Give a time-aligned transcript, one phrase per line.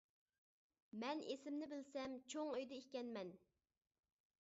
[1.03, 3.35] مەن ئىسىمنى بىلسەم چوڭ ئۆيدە ئىكەنمەن.